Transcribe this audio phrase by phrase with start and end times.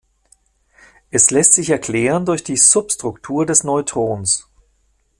[1.11, 4.49] Es lässt sich erklären durch die Substruktur des Neutrons.